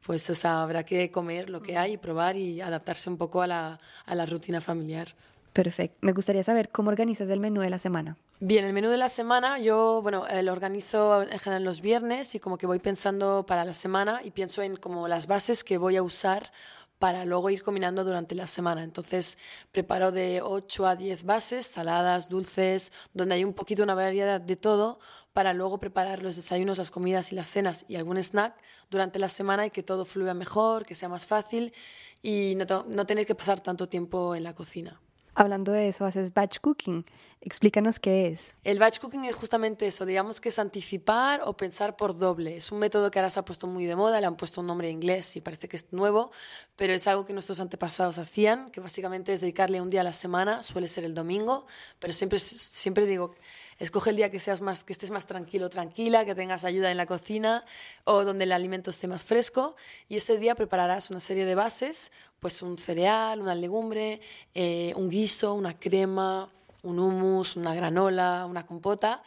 pues 0.05 0.29
o 0.29 0.35
sea, 0.35 0.63
habrá 0.63 0.85
que 0.85 1.11
comer 1.11 1.49
lo 1.49 1.63
que 1.63 1.79
hay 1.79 1.93
y 1.93 1.97
probar 1.97 2.37
y 2.37 2.61
adaptarse 2.61 3.09
un 3.09 3.17
poco 3.17 3.41
a 3.41 3.47
la, 3.47 3.81
a 4.05 4.15
la 4.15 4.27
rutina 4.27 4.61
familiar. 4.61 5.15
Perfecto. 5.55 5.97
Me 6.03 6.13
gustaría 6.13 6.43
saber 6.43 6.69
cómo 6.69 6.91
organizas 6.91 7.31
el 7.31 7.41
menú 7.41 7.61
de 7.61 7.71
la 7.71 7.79
semana. 7.79 8.19
Bien, 8.47 8.67
el 8.67 8.75
menú 8.75 8.91
de 8.91 8.99
la 8.99 9.09
semana 9.09 9.59
yo, 9.59 10.03
bueno, 10.03 10.27
eh, 10.27 10.43
lo 10.43 10.53
organizo 10.53 11.23
en 11.23 11.39
general 11.39 11.65
los 11.65 11.81
viernes 11.81 12.35
y 12.35 12.41
como 12.41 12.59
que 12.59 12.67
voy 12.67 12.79
pensando 12.79 13.47
para 13.47 13.65
la 13.65 13.73
semana 13.73 14.21
y 14.23 14.33
pienso 14.33 14.61
en 14.61 14.77
como 14.77 15.09
las 15.09 15.27
bases 15.27 15.65
que 15.65 15.79
voy 15.79 15.97
a 15.97 16.03
usar 16.03 16.53
para 16.99 17.25
luego 17.25 17.49
ir 17.49 17.63
combinando 17.63 18.05
durante 18.05 18.35
la 18.35 18.47
semana. 18.47 18.85
Entonces 18.85 19.39
preparo 19.73 20.13
de 20.13 20.43
8 20.43 20.87
a 20.87 20.95
10 20.95 21.25
bases, 21.25 21.67
saladas, 21.67 22.29
dulces, 22.29 22.93
donde 23.15 23.37
hay 23.37 23.45
un 23.45 23.55
poquito 23.55 23.83
una 23.83 23.95
variedad 23.95 24.43
de 24.43 24.57
todo 24.57 24.99
para 25.33 25.55
luego 25.55 25.79
preparar 25.79 26.23
los 26.23 26.37
desayunos, 26.37 26.77
las 26.77 26.91
comidas 26.91 27.33
y 27.33 27.37
las 27.37 27.49
cenas 27.49 27.87
y 27.89 27.97
algún 27.97 28.19
snack 28.19 28.57
durante 28.91 29.19
la 29.19 29.31
semana 29.31 29.65
y 29.65 29.71
que 29.71 29.83
todo 29.83 30.05
fluya 30.05 30.35
mejor, 30.35 30.85
que 30.85 30.95
sea 30.95 31.09
más 31.09 31.25
fácil 31.25 31.73
y 32.21 32.57
no, 32.57 32.85
no 32.89 33.07
tener 33.07 33.25
que 33.25 33.35
pasar 33.35 33.63
tanto 33.63 33.89
tiempo 33.89 34.35
en 34.35 34.43
la 34.43 34.55
cocina. 34.55 35.01
Hablando 35.35 35.73
de 35.73 35.89
eso, 35.89 36.05
haces 36.05 36.33
batch 36.33 36.61
cooking. 36.61 37.05
Explícanos 37.41 37.99
qué 37.99 38.29
es. 38.29 38.55
El 38.65 38.79
batch 38.79 39.01
cooking 39.01 39.25
es 39.25 39.35
justamente 39.35 39.87
eso, 39.87 40.07
digamos 40.07 40.41
que 40.41 40.49
es 40.49 40.59
anticipar 40.59 41.43
o 41.45 41.55
pensar 41.55 41.95
por 41.95 42.17
doble. 42.17 42.57
Es 42.57 42.73
un 42.73 42.79
método 42.79 43.11
que 43.11 43.19
ahora 43.19 43.29
se 43.29 43.39
ha 43.39 43.45
puesto 43.45 43.67
muy 43.67 43.85
de 43.85 43.97
moda, 43.97 44.19
le 44.19 44.27
han 44.27 44.37
puesto 44.37 44.63
un 44.63 44.67
nombre 44.67 44.89
en 44.89 44.95
inglés 44.95 45.37
y 45.37 45.43
parece 45.43 45.69
que 45.69 45.77
es 45.77 45.93
nuevo, 45.93 46.31
pero 46.77 46.95
es 46.95 47.07
algo 47.07 47.27
que 47.27 47.35
nuestros 47.35 47.61
antepasados 47.61 48.17
hacían, 48.17 48.71
que 48.71 48.81
básicamente 48.81 49.35
es 49.35 49.43
dedicarle 49.43 49.83
un 49.83 49.91
día 49.91 50.01
a 50.01 50.05
la 50.05 50.15
semana, 50.15 50.63
suele 50.63 50.89
ser 50.89 51.05
el 51.05 51.13
domingo, 51.13 51.67
pero 51.99 52.15
siempre, 52.15 52.39
siempre 52.39 53.05
digo, 53.05 53.35
escoge 53.79 54.09
el 54.11 54.17
día 54.17 54.31
que, 54.31 54.41
seas 54.41 54.63
más, 54.63 54.83
que 54.83 54.95
estés 54.95 55.11
más 55.11 55.27
tranquilo, 55.27 55.69
tranquila, 55.69 56.25
que 56.25 56.35
tengas 56.35 56.65
ayuda 56.65 56.91
en 56.91 56.97
la 56.97 57.05
cocina 57.05 57.67
o 58.05 58.25
donde 58.25 58.45
el 58.45 58.53
alimento 58.53 58.91
esté 58.91 59.07
más 59.07 59.25
fresco 59.25 59.77
y 60.09 60.17
ese 60.17 60.39
día 60.39 60.55
prepararás 60.55 61.11
una 61.11 61.21
serie 61.21 61.45
de 61.45 61.55
bases, 61.55 62.11
pues 62.45 62.61
un 62.61 62.77
cereal, 62.77 63.41
una 63.41 63.55
legumbre, 63.55 64.21
eh, 64.53 64.93
un 64.97 65.09
guiso, 65.09 65.55
una 65.55 65.79
crema, 65.79 66.53
un 66.83 66.99
hummus, 66.99 67.57
una 67.57 67.75
granola, 67.75 68.45
una 68.45 68.67
compota 68.67 69.23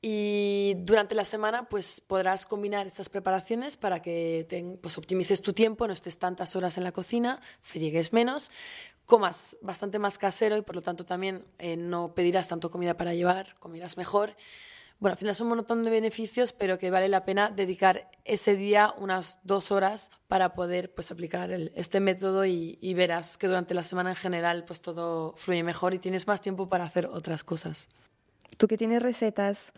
y 0.00 0.74
durante 0.76 1.16
la 1.16 1.24
semana 1.24 1.68
pues 1.68 2.00
podrás 2.00 2.46
combinar 2.46 2.86
estas 2.86 3.08
preparaciones 3.08 3.76
para 3.76 4.00
que 4.00 4.78
pues, 4.80 4.96
optimices 4.98 5.42
tu 5.42 5.52
tiempo, 5.52 5.88
no 5.88 5.92
estés 5.92 6.20
tantas 6.20 6.54
horas 6.54 6.78
en 6.78 6.84
la 6.84 6.92
cocina, 6.92 7.40
friegues 7.60 8.12
menos, 8.12 8.52
comas 9.04 9.56
bastante 9.62 9.98
más 9.98 10.16
casero 10.16 10.56
y 10.56 10.62
por 10.62 10.76
lo 10.76 10.82
tanto 10.82 11.04
también 11.04 11.44
eh, 11.58 11.76
no 11.76 12.14
pedirás 12.14 12.46
tanto 12.46 12.70
comida 12.70 12.96
para 12.96 13.14
llevar, 13.14 13.56
comerás 13.58 13.96
mejor. 13.96 14.36
Bueno, 15.00 15.14
al 15.14 15.18
final 15.18 15.34
son 15.34 15.50
un 15.50 15.56
montón 15.56 15.82
de 15.82 15.88
beneficios, 15.88 16.52
pero 16.52 16.78
que 16.78 16.90
vale 16.90 17.08
la 17.08 17.24
pena 17.24 17.48
dedicar 17.48 18.10
ese 18.26 18.54
día 18.54 18.94
unas 18.98 19.38
dos 19.44 19.72
horas 19.72 20.10
para 20.28 20.52
poder 20.52 20.92
pues, 20.94 21.10
aplicar 21.10 21.50
este 21.50 22.00
método 22.00 22.44
y, 22.44 22.94
verás 22.94 23.38
que 23.38 23.46
durante 23.46 23.72
la 23.72 23.82
semana 23.82 24.10
en 24.10 24.16
general 24.16 24.66
pues, 24.66 24.82
todo 24.82 25.32
fluye 25.38 25.62
mejor 25.62 25.94
y 25.94 25.98
tienes 25.98 26.26
más 26.26 26.42
tiempo 26.42 26.68
para 26.68 26.84
hacer 26.84 27.06
otras 27.06 27.44
cosas. 27.44 27.88
Tú 28.58 28.68
que 28.68 28.76
tienes 28.76 29.02
recetas 29.02 29.72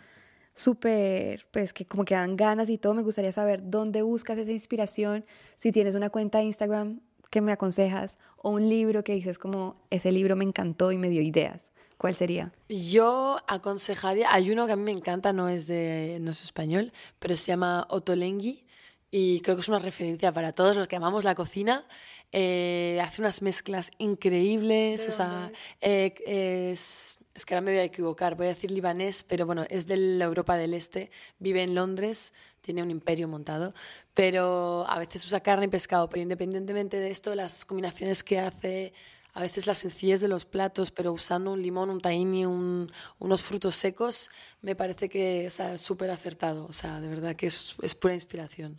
súper, 0.54 1.46
pues 1.52 1.72
que 1.72 1.86
como 1.86 2.04
que 2.04 2.14
dan 2.14 2.34
ganas 2.36 2.68
y 2.68 2.76
todo, 2.76 2.92
me 2.92 3.02
gustaría 3.02 3.30
saber 3.30 3.60
dónde 3.62 4.02
buscas 4.02 4.36
esa 4.38 4.50
inspiración, 4.50 5.24
si 5.56 5.70
tienes 5.70 5.94
una 5.94 6.10
cuenta 6.10 6.38
de 6.38 6.44
Instagram 6.44 7.00
que 7.30 7.40
me 7.40 7.52
aconsejas 7.52 8.18
o 8.36 8.50
un 8.50 8.68
libro 8.68 9.04
que 9.04 9.14
dices 9.14 9.38
como 9.38 9.86
ese 9.88 10.10
libro 10.10 10.34
me 10.34 10.44
encantó 10.44 10.90
y 10.90 10.98
me 10.98 11.08
dio 11.08 11.22
ideas. 11.22 11.71
¿Cuál 12.02 12.16
sería? 12.16 12.50
Yo 12.68 13.38
aconsejaría, 13.46 14.34
hay 14.34 14.50
uno 14.50 14.66
que 14.66 14.72
a 14.72 14.76
mí 14.76 14.82
me 14.82 14.90
encanta, 14.90 15.32
no 15.32 15.48
es 15.48 15.68
de 15.68 16.18
no 16.20 16.32
es 16.32 16.42
español, 16.42 16.92
pero 17.20 17.36
se 17.36 17.52
llama 17.52 17.86
Otolenghi 17.90 18.66
y 19.12 19.40
creo 19.40 19.54
que 19.54 19.60
es 19.60 19.68
una 19.68 19.78
referencia 19.78 20.32
para 20.32 20.52
todos 20.52 20.76
los 20.76 20.88
que 20.88 20.96
amamos 20.96 21.22
la 21.22 21.36
cocina. 21.36 21.86
Eh, 22.32 22.98
hace 23.00 23.22
unas 23.22 23.40
mezclas 23.40 23.92
increíbles, 23.98 25.06
o 25.06 25.12
sea, 25.12 25.52
eh, 25.80 26.12
es, 26.26 27.20
es, 27.34 27.46
que 27.46 27.54
ahora 27.54 27.66
me 27.66 27.70
voy 27.70 27.78
a 27.78 27.84
equivocar, 27.84 28.34
voy 28.34 28.46
a 28.46 28.48
decir 28.48 28.72
libanés, 28.72 29.22
pero 29.22 29.46
bueno, 29.46 29.64
es 29.68 29.86
de 29.86 29.96
la 29.96 30.24
Europa 30.24 30.56
del 30.56 30.74
Este, 30.74 31.12
vive 31.38 31.62
en 31.62 31.76
Londres, 31.76 32.32
tiene 32.62 32.82
un 32.82 32.90
imperio 32.90 33.28
montado, 33.28 33.74
pero 34.12 34.84
a 34.88 34.98
veces 34.98 35.24
usa 35.24 35.38
carne 35.38 35.66
y 35.66 35.68
pescado, 35.68 36.08
pero 36.08 36.20
independientemente 36.20 36.98
de 36.98 37.12
esto, 37.12 37.32
las 37.36 37.64
combinaciones 37.64 38.24
que 38.24 38.40
hace, 38.40 38.92
a 39.32 39.40
veces 39.40 39.66
la 39.66 39.74
sencillez 39.74 40.20
de 40.20 40.28
los 40.28 40.44
platos, 40.44 40.90
pero 40.90 41.12
usando 41.12 41.52
un 41.52 41.62
limón, 41.62 41.90
un 41.90 42.00
tahini, 42.00 42.44
un, 42.44 42.90
unos 43.18 43.42
frutos 43.42 43.76
secos, 43.76 44.30
me 44.60 44.74
parece 44.74 45.08
que 45.08 45.46
es 45.46 45.60
súper 45.76 46.10
acertado, 46.10 46.66
o 46.66 46.72
sea, 46.72 47.00
de 47.00 47.08
verdad 47.08 47.34
que 47.34 47.46
es, 47.46 47.74
es 47.82 47.94
pura 47.94 48.14
inspiración. 48.14 48.78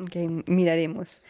Ok, 0.00 0.16
miraremos. 0.46 1.20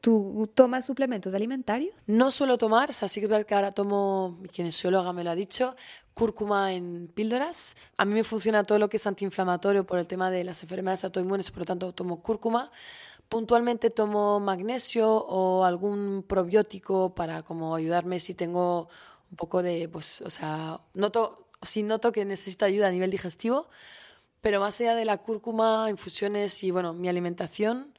¿Tú 0.00 0.50
tomas 0.52 0.84
suplementos 0.84 1.32
alimentarios? 1.32 1.94
No 2.06 2.32
suelo 2.32 2.58
tomar, 2.58 2.90
o 2.90 2.92
sea, 2.92 3.08
sí 3.08 3.20
que 3.20 3.26
es 3.26 3.30
verdad 3.30 3.46
que 3.46 3.54
ahora 3.54 3.70
tomo, 3.70 4.36
mi 4.40 4.48
kinesióloga 4.48 5.12
me 5.12 5.22
lo 5.22 5.30
ha 5.30 5.36
dicho, 5.36 5.76
cúrcuma 6.12 6.72
en 6.72 7.08
píldoras. 7.14 7.76
A 7.96 8.04
mí 8.04 8.14
me 8.14 8.24
funciona 8.24 8.64
todo 8.64 8.80
lo 8.80 8.88
que 8.88 8.96
es 8.96 9.06
antiinflamatorio 9.06 9.86
por 9.86 10.00
el 10.00 10.08
tema 10.08 10.30
de 10.30 10.42
las 10.42 10.60
enfermedades 10.64 11.04
autoinmunes, 11.04 11.50
por 11.52 11.60
lo 11.60 11.66
tanto 11.66 11.92
tomo 11.92 12.20
cúrcuma. 12.20 12.72
Puntualmente 13.30 13.90
tomo 13.90 14.40
magnesio 14.40 15.08
o 15.08 15.64
algún 15.64 16.24
probiótico 16.26 17.14
para 17.14 17.44
como 17.44 17.76
ayudarme 17.76 18.18
si 18.18 18.34
tengo 18.34 18.88
un 19.30 19.36
poco 19.36 19.62
de, 19.62 19.88
pues, 19.88 20.20
o 20.22 20.30
sea, 20.30 20.80
noto, 20.94 21.46
si 21.62 21.84
noto 21.84 22.10
que 22.10 22.24
necesito 22.24 22.64
ayuda 22.64 22.88
a 22.88 22.90
nivel 22.90 23.12
digestivo, 23.12 23.68
pero 24.40 24.58
más 24.58 24.80
allá 24.80 24.96
de 24.96 25.04
la 25.04 25.18
cúrcuma, 25.18 25.86
infusiones 25.88 26.64
y 26.64 26.72
bueno, 26.72 26.92
mi 26.92 27.08
alimentación, 27.08 27.94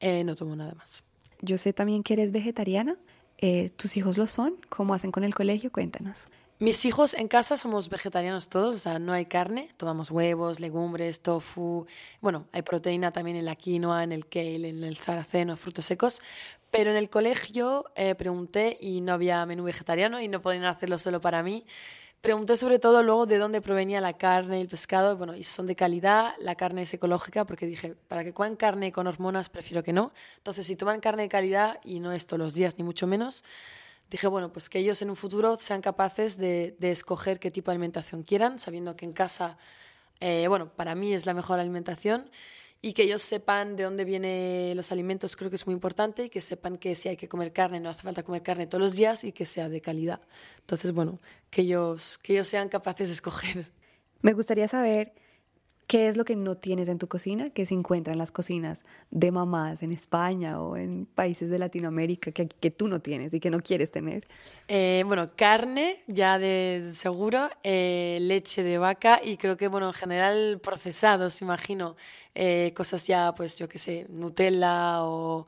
eh, 0.00 0.24
no 0.24 0.34
tomo 0.34 0.56
nada 0.56 0.74
más. 0.74 1.04
Yo 1.40 1.58
sé 1.58 1.72
también 1.72 2.02
que 2.02 2.14
eres 2.14 2.32
vegetariana. 2.32 2.96
Eh, 3.38 3.70
¿Tus 3.76 3.96
hijos 3.96 4.18
lo 4.18 4.26
son? 4.26 4.56
¿Cómo 4.68 4.94
hacen 4.94 5.12
con 5.12 5.22
el 5.22 5.32
colegio? 5.32 5.70
Cuéntanos. 5.70 6.26
Mis 6.62 6.84
hijos 6.84 7.14
en 7.14 7.26
casa 7.26 7.56
somos 7.56 7.88
vegetarianos 7.88 8.48
todos, 8.48 8.76
o 8.76 8.78
sea, 8.78 9.00
no 9.00 9.12
hay 9.12 9.26
carne, 9.26 9.70
tomamos 9.76 10.12
huevos, 10.12 10.60
legumbres, 10.60 11.20
tofu, 11.20 11.86
bueno, 12.20 12.46
hay 12.52 12.62
proteína 12.62 13.10
también 13.10 13.36
en 13.36 13.46
la 13.46 13.56
quinoa, 13.56 14.04
en 14.04 14.12
el 14.12 14.28
kale, 14.28 14.68
en 14.68 14.84
el 14.84 14.96
zaraceno, 14.96 15.56
frutos 15.56 15.86
secos, 15.86 16.22
pero 16.70 16.92
en 16.92 16.96
el 16.96 17.10
colegio 17.10 17.86
eh, 17.96 18.14
pregunté 18.14 18.78
y 18.80 19.00
no 19.00 19.12
había 19.12 19.44
menú 19.44 19.64
vegetariano 19.64 20.20
y 20.20 20.28
no 20.28 20.40
podían 20.40 20.62
hacerlo 20.62 20.98
solo 20.98 21.20
para 21.20 21.42
mí 21.42 21.66
Pregunté 22.22 22.56
sobre 22.56 22.78
todo 22.78 23.02
luego 23.02 23.26
de 23.26 23.36
dónde 23.36 23.60
provenía 23.60 24.00
la 24.00 24.12
carne 24.12 24.58
y 24.58 24.60
el 24.60 24.68
pescado. 24.68 25.16
Bueno, 25.16 25.34
y 25.34 25.42
son 25.42 25.66
de 25.66 25.74
calidad, 25.74 26.34
la 26.38 26.54
carne 26.54 26.82
es 26.82 26.94
ecológica, 26.94 27.44
porque 27.44 27.66
dije, 27.66 27.96
para 28.06 28.22
que 28.22 28.32
coman 28.32 28.54
carne 28.54 28.92
con 28.92 29.08
hormonas, 29.08 29.48
prefiero 29.48 29.82
que 29.82 29.92
no. 29.92 30.12
Entonces, 30.36 30.64
si 30.64 30.76
toman 30.76 31.00
carne 31.00 31.24
de 31.24 31.28
calidad, 31.28 31.80
y 31.82 31.98
no 31.98 32.12
es 32.12 32.28
todos 32.28 32.38
los 32.38 32.54
días, 32.54 32.78
ni 32.78 32.84
mucho 32.84 33.08
menos, 33.08 33.42
dije, 34.12 34.26
bueno, 34.26 34.52
pues 34.52 34.68
que 34.68 34.78
ellos 34.78 35.00
en 35.02 35.10
un 35.10 35.16
futuro 35.16 35.56
sean 35.56 35.80
capaces 35.80 36.36
de, 36.36 36.76
escoger 36.80 37.40
qué 37.40 37.50
tipo 37.50 37.70
de 37.70 37.76
alimentación 37.76 38.22
quieran, 38.22 38.58
sabiendo 38.58 38.94
que 38.94 39.06
en 39.06 39.12
casa, 39.12 39.56
eh, 40.20 40.46
bueno, 40.48 40.70
para 40.74 40.94
mí 40.94 41.14
es 41.14 41.24
la 41.26 41.34
mejor 41.34 41.58
alimentación 41.58 42.30
y 42.82 42.92
que 42.92 43.04
ellos 43.04 43.22
sepan 43.22 43.74
de 43.76 43.84
dónde 43.84 44.04
vienen 44.04 44.76
los 44.76 44.92
alimentos, 44.92 45.34
creo 45.36 45.48
que 45.48 45.56
es 45.56 45.66
muy 45.66 45.72
importante, 45.72 46.24
y 46.24 46.28
que 46.28 46.40
sepan 46.40 46.76
que 46.76 46.96
si 46.96 47.08
hay 47.08 47.16
que 47.16 47.28
comer 47.28 47.52
carne, 47.52 47.80
no 47.80 47.88
hace 47.88 48.02
falta 48.02 48.22
comer 48.24 48.42
carne 48.42 48.66
todos 48.66 48.82
los 48.82 48.92
días 48.94 49.22
y 49.24 49.32
que 49.32 49.46
sea 49.46 49.68
de 49.68 49.80
calidad. 49.80 50.20
Entonces, 50.58 50.92
bueno, 50.92 51.20
que 51.48 51.62
ellos, 51.62 52.18
que 52.18 52.34
ellos 52.34 52.48
sean 52.48 52.68
capaces 52.68 53.08
de 53.08 53.14
escoger. 53.14 53.70
Me 54.20 54.32
gustaría 54.32 54.66
saber 54.68 55.14
qué 55.86 56.08
es 56.08 56.16
lo 56.16 56.24
que 56.24 56.36
no 56.36 56.56
tienes 56.56 56.88
en 56.88 56.98
tu 56.98 57.08
cocina, 57.08 57.50
que 57.50 57.66
se 57.66 57.74
encuentra 57.74 58.12
en 58.12 58.18
las 58.18 58.30
cocinas 58.30 58.84
de 59.10 59.30
mamás 59.30 59.82
en 59.82 59.92
España 59.92 60.60
o 60.60 60.76
en 60.76 61.06
países 61.06 61.50
de 61.50 61.58
Latinoamérica 61.58 62.32
que, 62.32 62.70
tú 62.70 62.88
no 62.88 63.00
tienes 63.00 63.34
y 63.34 63.40
que 63.40 63.50
no 63.50 63.60
quieres 63.60 63.90
tener. 63.90 64.26
Eh, 64.68 65.04
bueno, 65.06 65.30
carne, 65.36 66.02
ya 66.06 66.38
de 66.38 66.88
seguro, 66.90 67.50
eh, 67.62 68.18
leche 68.20 68.62
de 68.62 68.78
vaca 68.78 69.20
y 69.22 69.36
creo 69.36 69.56
que, 69.56 69.68
bueno, 69.68 69.88
en 69.88 69.94
general 69.94 70.60
procesados, 70.62 71.42
imagino. 71.42 71.96
Eh, 72.34 72.72
cosas 72.74 73.06
ya, 73.06 73.34
pues 73.34 73.56
yo 73.56 73.68
qué 73.68 73.78
sé, 73.78 74.06
Nutella 74.08 75.04
o... 75.04 75.46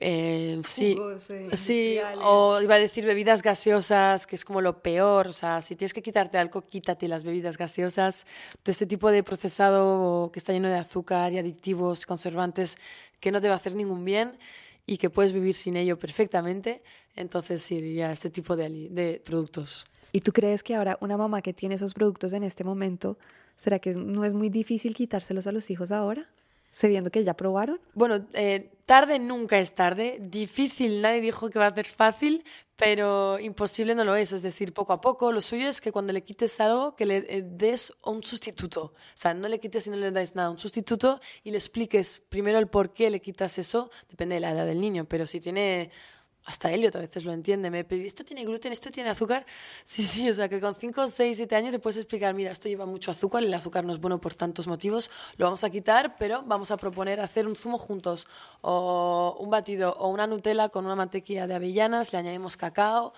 Eh, 0.00 0.60
sí, 0.64 0.96
sí, 1.54 1.98
o 2.22 2.60
iba 2.62 2.76
a 2.76 2.78
decir 2.78 3.04
bebidas 3.04 3.42
gaseosas, 3.42 4.26
que 4.26 4.36
es 4.36 4.44
como 4.44 4.60
lo 4.60 4.80
peor. 4.80 5.28
O 5.28 5.32
sea, 5.32 5.60
si 5.62 5.76
tienes 5.76 5.92
que 5.92 6.02
quitarte 6.02 6.38
algo, 6.38 6.62
quítate 6.62 7.08
las 7.08 7.24
bebidas 7.24 7.58
gaseosas. 7.58 8.26
Todo 8.62 8.70
este 8.70 8.86
tipo 8.86 9.10
de 9.10 9.22
procesado 9.22 10.30
que 10.32 10.38
está 10.38 10.52
lleno 10.52 10.68
de 10.68 10.76
azúcar 10.76 11.32
y 11.32 11.38
aditivos, 11.38 12.06
conservantes, 12.06 12.78
que 13.20 13.32
no 13.32 13.40
te 13.40 13.48
va 13.48 13.54
a 13.54 13.56
hacer 13.56 13.74
ningún 13.74 14.04
bien 14.04 14.38
y 14.86 14.98
que 14.98 15.10
puedes 15.10 15.32
vivir 15.32 15.54
sin 15.54 15.76
ello 15.76 15.98
perfectamente. 15.98 16.82
Entonces, 17.16 17.62
sí, 17.62 17.80
diría 17.80 18.12
este 18.12 18.30
tipo 18.30 18.56
de, 18.56 18.88
de 18.90 19.20
productos. 19.24 19.84
¿Y 20.12 20.20
tú 20.20 20.32
crees 20.32 20.62
que 20.62 20.74
ahora 20.74 20.96
una 21.00 21.16
mamá 21.16 21.42
que 21.42 21.52
tiene 21.52 21.74
esos 21.74 21.92
productos 21.92 22.32
en 22.32 22.44
este 22.44 22.64
momento 22.64 23.18
¿Será 23.58 23.80
que 23.80 23.92
no 23.92 24.24
es 24.24 24.32
muy 24.32 24.48
difícil 24.48 24.94
quitárselos 24.94 25.46
a 25.48 25.52
los 25.52 25.68
hijos 25.68 25.90
ahora? 25.90 26.28
Sabiendo 26.70 27.10
que 27.10 27.24
ya 27.24 27.34
probaron. 27.34 27.80
Bueno, 27.92 28.24
eh, 28.32 28.70
tarde 28.88 29.18
nunca 29.18 29.58
es 29.58 29.74
tarde. 29.74 30.16
Difícil, 30.18 31.02
nadie 31.02 31.20
dijo 31.20 31.50
que 31.50 31.58
va 31.58 31.66
a 31.66 31.74
ser 31.74 31.86
fácil, 31.86 32.42
pero 32.74 33.38
imposible 33.38 33.94
no 33.94 34.02
lo 34.02 34.16
es. 34.16 34.32
Es 34.32 34.40
decir, 34.40 34.72
poco 34.72 34.94
a 34.94 35.00
poco. 35.00 35.30
Lo 35.30 35.42
suyo 35.42 35.68
es 35.68 35.82
que 35.82 35.92
cuando 35.92 36.14
le 36.14 36.24
quites 36.24 36.58
algo, 36.58 36.96
que 36.96 37.04
le 37.04 37.16
eh, 37.28 37.42
des 37.44 37.92
un 38.02 38.22
sustituto. 38.22 38.82
O 38.84 38.94
sea, 39.14 39.34
no 39.34 39.46
le 39.46 39.60
quites 39.60 39.86
y 39.86 39.90
no 39.90 39.96
le 39.96 40.10
das 40.10 40.34
nada, 40.34 40.48
un 40.48 40.58
sustituto 40.58 41.20
y 41.44 41.50
le 41.50 41.58
expliques 41.58 42.22
primero 42.30 42.58
el 42.58 42.68
por 42.68 42.94
qué 42.94 43.10
le 43.10 43.20
quitas 43.20 43.58
eso. 43.58 43.90
Depende 44.08 44.36
de 44.36 44.40
la 44.40 44.52
edad 44.52 44.64
del 44.64 44.80
niño, 44.80 45.04
pero 45.04 45.26
si 45.26 45.38
tiene 45.38 45.90
hasta 46.48 46.72
Elliot 46.72 46.96
a 46.96 47.00
veces 47.00 47.26
lo 47.26 47.32
entiende, 47.32 47.70
me 47.70 47.84
pide, 47.84 48.06
esto 48.06 48.24
tiene 48.24 48.42
gluten, 48.42 48.72
esto 48.72 48.90
tiene 48.90 49.10
azúcar. 49.10 49.44
Sí, 49.84 50.02
sí, 50.02 50.28
o 50.28 50.34
sea 50.34 50.48
que 50.48 50.60
con 50.60 50.74
5, 50.74 51.08
6, 51.08 51.36
7 51.36 51.56
años 51.56 51.72
le 51.72 51.78
puedes 51.78 51.98
explicar, 51.98 52.34
mira, 52.34 52.52
esto 52.52 52.68
lleva 52.68 52.86
mucho 52.86 53.10
azúcar, 53.10 53.42
el 53.42 53.52
azúcar 53.52 53.84
no 53.84 53.92
es 53.92 54.00
bueno 54.00 54.20
por 54.20 54.34
tantos 54.34 54.66
motivos, 54.66 55.10
lo 55.36 55.46
vamos 55.46 55.62
a 55.64 55.70
quitar, 55.70 56.16
pero 56.18 56.42
vamos 56.46 56.70
a 56.70 56.76
proponer 56.76 57.20
hacer 57.20 57.46
un 57.46 57.54
zumo 57.54 57.78
juntos, 57.78 58.26
o 58.62 59.36
un 59.40 59.50
batido, 59.50 59.92
o 59.98 60.08
una 60.08 60.26
Nutella 60.26 60.68
con 60.70 60.86
una 60.86 60.96
mantequilla 60.96 61.46
de 61.46 61.54
avellanas, 61.54 62.12
le 62.12 62.18
añadimos 62.18 62.56
cacao 62.56 63.12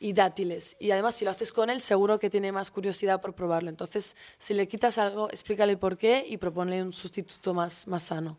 y 0.00 0.12
dátiles. 0.12 0.76
Y 0.80 0.90
además, 0.90 1.14
si 1.14 1.24
lo 1.24 1.30
haces 1.30 1.52
con 1.52 1.70
él, 1.70 1.80
seguro 1.80 2.18
que 2.18 2.30
tiene 2.30 2.50
más 2.50 2.70
curiosidad 2.70 3.20
por 3.20 3.34
probarlo. 3.34 3.68
Entonces, 3.70 4.16
si 4.38 4.54
le 4.54 4.66
quitas 4.66 4.98
algo, 4.98 5.30
explícale 5.30 5.76
por 5.76 5.96
qué 5.96 6.24
y 6.26 6.36
propone 6.36 6.82
un 6.82 6.92
sustituto 6.92 7.54
más, 7.54 7.86
más 7.86 8.02
sano. 8.02 8.36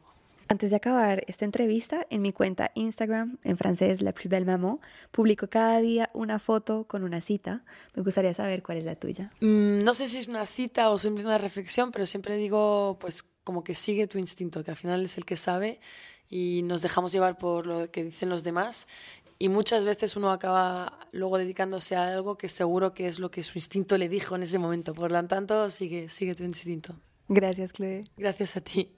Antes 0.54 0.70
de 0.70 0.76
acabar 0.76 1.24
esta 1.26 1.46
entrevista, 1.46 2.06
en 2.12 2.22
mi 2.22 2.32
cuenta 2.32 2.70
Instagram, 2.76 3.40
en 3.44 3.58
francés 3.58 4.04
La 4.04 4.12
Plus 4.12 4.30
Belle 4.30 4.46
Maman, 4.46 4.78
publico 5.10 5.48
cada 5.48 5.82
día 5.82 6.12
una 6.14 6.38
foto 6.38 6.84
con 6.84 7.04
una 7.04 7.22
cita. 7.22 7.64
Me 7.96 8.04
gustaría 8.04 8.36
saber 8.36 8.62
cuál 8.62 8.78
es 8.78 8.84
la 8.84 8.96
tuya. 8.96 9.32
Mm, 9.40 9.80
no 9.80 9.96
sé 9.96 10.08
si 10.08 10.20
es 10.20 10.28
una 10.28 10.46
cita 10.46 10.92
o 10.92 11.00
simplemente 11.00 11.30
una 11.30 11.40
reflexión, 11.40 11.92
pero 11.92 12.06
siempre 12.06 12.38
digo, 12.38 13.00
pues, 13.02 13.24
como 13.44 13.64
que 13.64 13.74
sigue 13.74 14.06
tu 14.06 14.20
instinto, 14.20 14.64
que 14.64 14.70
al 14.70 14.78
final 14.78 15.04
es 15.04 15.18
el 15.18 15.26
que 15.26 15.38
sabe 15.38 15.80
y 16.30 16.62
nos 16.66 16.84
dejamos 16.84 17.12
llevar 17.12 17.40
por 17.40 17.66
lo 17.66 17.90
que 17.90 18.04
dicen 18.04 18.30
los 18.30 18.44
demás. 18.44 18.88
y 19.40 19.50
muchas 19.50 19.86
veces 19.86 20.16
uno 20.16 20.32
acaba 20.32 21.00
luego 21.12 21.40
dedicándose 21.40 21.96
a 21.96 22.14
algo 22.14 22.38
que 22.38 22.48
seguro 22.48 22.94
que 22.94 23.08
es 23.08 23.18
lo 23.18 23.32
que 23.32 23.42
su 23.42 23.58
instinto 23.58 23.98
le 23.98 24.08
dijo 24.08 24.36
en 24.36 24.44
ese 24.44 24.60
momento. 24.60 24.94
Por 24.94 25.12
lo 25.12 25.28
tanto, 25.28 25.72
sigue, 25.72 26.10
sigue 26.10 26.36
tu 26.36 26.44
instinto. 26.44 26.96
Gracias, 27.28 27.74
Chloe. 27.74 28.04
Gracias 28.18 28.56
a 28.56 28.62
ti. 28.62 28.96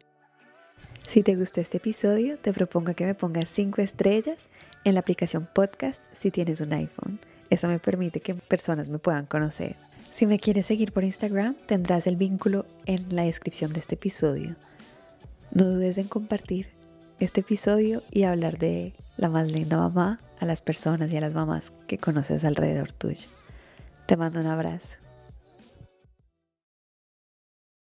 Si 1.07 1.23
te 1.23 1.35
gustó 1.35 1.61
este 1.61 1.77
episodio, 1.77 2.37
te 2.37 2.51
propongo 2.51 2.93
que 2.93 3.05
me 3.05 3.15
pongas 3.15 3.49
5 3.49 3.81
estrellas 3.81 4.37
en 4.83 4.95
la 4.95 4.99
aplicación 4.99 5.47
podcast 5.53 6.03
si 6.13 6.31
tienes 6.31 6.61
un 6.61 6.73
iPhone. 6.73 7.19
Eso 7.49 7.67
me 7.67 7.79
permite 7.79 8.19
que 8.19 8.33
personas 8.33 8.89
me 8.89 8.99
puedan 8.99 9.25
conocer. 9.25 9.75
Si 10.11 10.25
me 10.25 10.39
quieres 10.39 10.65
seguir 10.65 10.91
por 10.91 11.03
Instagram, 11.03 11.55
tendrás 11.67 12.07
el 12.07 12.15
vínculo 12.15 12.65
en 12.85 13.15
la 13.15 13.23
descripción 13.23 13.71
de 13.71 13.79
este 13.79 13.95
episodio. 13.95 14.55
No 15.51 15.65
dudes 15.65 15.97
en 15.97 16.07
compartir 16.07 16.67
este 17.19 17.41
episodio 17.41 18.03
y 18.11 18.23
hablar 18.23 18.57
de 18.57 18.93
la 19.15 19.29
más 19.29 19.51
linda 19.51 19.77
mamá 19.77 20.19
a 20.39 20.45
las 20.45 20.61
personas 20.61 21.13
y 21.13 21.17
a 21.17 21.21
las 21.21 21.33
mamás 21.33 21.71
que 21.87 21.97
conoces 21.97 22.43
alrededor 22.43 22.91
tuyo. 22.91 23.27
Te 24.05 24.17
mando 24.17 24.39
un 24.39 24.47
abrazo. 24.47 25.04